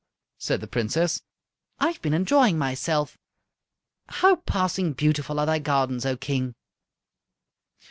[0.39, 1.21] said the princess,
[1.77, 3.19] "I've been enjoying myself.
[4.09, 6.55] How passing beautiful are thy gardens, O King!"